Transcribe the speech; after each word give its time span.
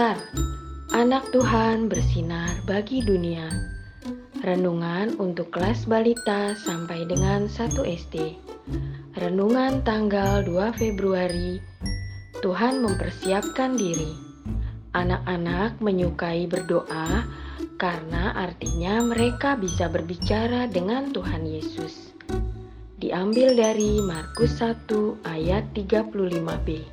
Anak 0.00 1.28
Tuhan 1.28 1.92
bersinar 1.92 2.64
bagi 2.64 3.04
dunia. 3.04 3.52
Renungan 4.40 5.20
untuk 5.20 5.52
kelas 5.52 5.84
balita 5.84 6.56
sampai 6.56 7.04
dengan 7.04 7.44
1 7.44 7.84
SD. 7.84 8.32
Renungan 9.20 9.84
tanggal 9.84 10.40
2 10.40 10.72
Februari. 10.72 11.60
Tuhan 12.40 12.80
mempersiapkan 12.80 13.76
diri. 13.76 14.08
Anak-anak 14.96 15.84
menyukai 15.84 16.48
berdoa 16.48 17.28
karena 17.76 18.32
artinya 18.40 19.04
mereka 19.04 19.52
bisa 19.60 19.84
berbicara 19.92 20.64
dengan 20.64 21.12
Tuhan 21.12 21.44
Yesus. 21.44 22.16
Diambil 22.96 23.52
dari 23.52 24.00
Markus 24.00 24.64
1 24.64 25.28
ayat 25.28 25.68
35b. 25.76 26.88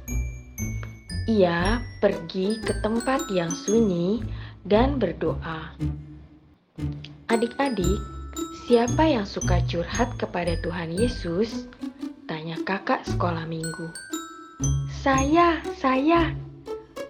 Ia 1.27 1.84
pergi 1.99 2.55
ke 2.63 2.72
tempat 2.80 3.27
yang 3.27 3.52
sunyi 3.52 4.23
dan 4.63 4.95
berdoa. 4.95 5.76
Adik-adik, 7.27 7.99
siapa 8.63 9.04
yang 9.04 9.27
suka 9.27 9.59
curhat 9.68 10.16
kepada 10.16 10.55
Tuhan 10.63 10.95
Yesus? 10.95 11.68
Tanya 12.32 12.55
kakak 12.63 13.04
sekolah 13.04 13.44
minggu. 13.44 13.91
Saya, 15.04 15.59
saya. 15.76 16.32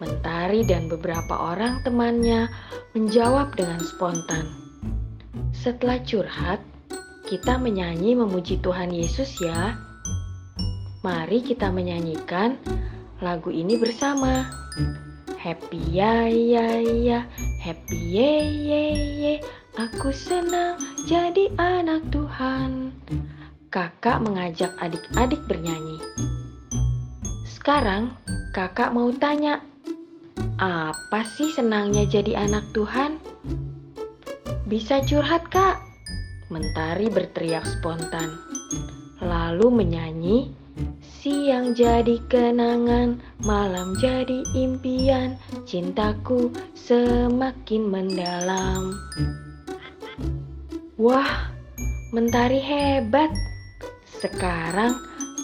Mentari 0.01 0.65
dan 0.65 0.89
beberapa 0.89 1.53
orang 1.53 1.85
temannya 1.85 2.49
menjawab 2.97 3.53
dengan 3.53 3.77
spontan. 3.85 4.49
Setelah 5.53 6.01
curhat, 6.01 6.57
kita 7.29 7.61
menyanyi 7.61 8.17
memuji 8.17 8.57
Tuhan 8.65 8.89
Yesus 8.89 9.29
ya. 9.45 9.77
Mari 11.05 11.45
kita 11.45 11.69
menyanyikan 11.69 12.57
lagu 13.21 13.49
ini 13.49 13.77
bersama. 13.77 14.45
Happy 15.37 15.79
ya 15.93 16.27
ya 16.27 16.81
ya, 16.81 17.19
happy 17.61 17.97
ye 18.13 18.33
ye 18.45 18.83
ye, 19.15 19.33
aku 19.77 20.09
senang 20.11 20.81
jadi 21.05 21.53
anak 21.55 22.03
Tuhan. 22.09 22.91
Kakak 23.69 24.25
mengajak 24.25 24.73
adik-adik 24.81 25.39
bernyanyi. 25.45 26.01
Sekarang 27.47 28.11
kakak 28.51 28.91
mau 28.91 29.13
tanya, 29.13 29.61
apa 30.57 31.21
sih 31.37 31.53
senangnya 31.53 32.03
jadi 32.09 32.49
anak 32.49 32.65
Tuhan? 32.73 33.21
Bisa 34.67 34.99
curhat 35.05 35.47
kak? 35.53 35.79
Mentari 36.49 37.07
berteriak 37.07 37.63
spontan. 37.63 38.35
Lalu 39.21 39.83
menyanyi, 39.83 40.51
Siang 41.17 41.73
jadi 41.73 42.21
kenangan, 42.29 43.17
malam 43.41 43.97
jadi 43.97 44.45
impian, 44.53 45.33
cintaku 45.65 46.53
semakin 46.77 47.89
mendalam. 47.89 48.93
Wah, 51.01 51.49
mentari 52.13 52.61
hebat. 52.61 53.33
Sekarang, 54.05 54.93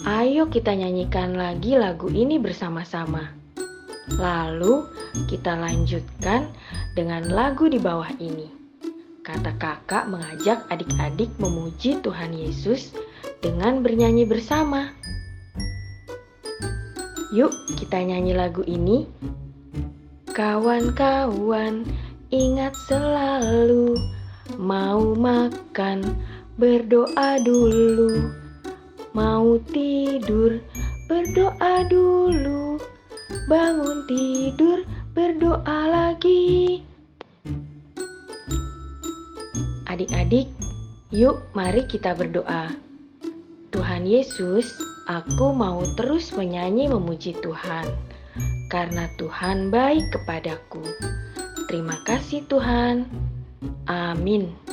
ayo 0.06 0.46
kita 0.46 0.78
nyanyikan 0.78 1.34
lagi 1.34 1.74
lagu 1.74 2.06
ini 2.06 2.38
bersama-sama. 2.38 3.34
Lalu, 4.14 4.86
kita 5.26 5.58
lanjutkan 5.58 6.54
dengan 6.94 7.26
lagu 7.26 7.66
di 7.66 7.82
bawah 7.82 8.14
ini. 8.22 8.46
Kata 9.26 9.58
kakak 9.58 10.06
mengajak 10.06 10.70
adik-adik 10.70 11.34
memuji 11.42 11.98
Tuhan 11.98 12.30
Yesus 12.30 12.94
dengan 13.42 13.82
bernyanyi 13.82 14.22
bersama. 14.22 14.94
Yuk 17.34 17.50
kita 17.74 17.98
nyanyi 17.98 18.30
lagu 18.30 18.62
ini. 18.62 19.10
Kawan-kawan, 20.30 21.82
ingat 22.30 22.78
selalu 22.86 23.98
mau 24.54 25.18
makan, 25.18 26.14
berdoa 26.54 27.42
dulu. 27.42 28.30
Mau 29.18 29.58
tidur, 29.66 30.62
berdoa 31.10 31.82
dulu. 31.90 32.78
Bangun 33.50 34.06
tidur, 34.06 34.86
berdoa 35.10 35.90
lagi. 35.90 36.86
Adik-adik, 39.90 40.54
yuk 41.10 41.42
mari 41.50 41.82
kita 41.90 42.14
berdoa. 42.14 42.70
Tuhan 43.74 44.06
Yesus, 44.06 44.93
Aku 45.04 45.52
mau 45.52 45.84
terus 46.00 46.32
menyanyi 46.32 46.88
memuji 46.88 47.36
Tuhan, 47.44 47.84
karena 48.72 49.04
Tuhan 49.20 49.68
baik 49.68 50.00
kepadaku. 50.16 50.80
Terima 51.68 52.00
kasih, 52.08 52.40
Tuhan. 52.48 53.04
Amin. 53.84 54.63